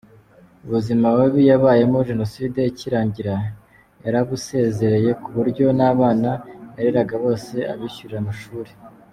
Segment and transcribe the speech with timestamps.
[0.65, 3.35] Ubuzima bubi yabayemo Jenoside ikirangira
[4.03, 6.31] yarabusezereye ku buryo n’abana
[6.77, 8.71] yareraga bose abishyurira amashuri.